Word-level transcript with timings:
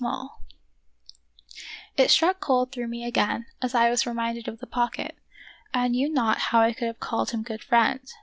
12 0.01 0.07
The 0.15 0.23
Wonderful 0.23 0.37
History 1.95 2.05
It 2.05 2.09
struck 2.09 2.39
cold 2.39 2.71
through 2.71 2.87
me 2.87 3.05
again 3.05 3.45
as 3.61 3.75
I 3.75 3.91
was 3.91 4.07
re 4.07 4.13
minded 4.13 4.47
of 4.47 4.57
the 4.57 4.65
pocket. 4.65 5.15
I 5.75 5.89
knew 5.89 6.09
not 6.11 6.39
how 6.49 6.59
I 6.61 6.73
could 6.73 6.87
have 6.87 6.99
called 6.99 7.29
him 7.29 7.43
good 7.43 7.63
friend. 7.63 8.01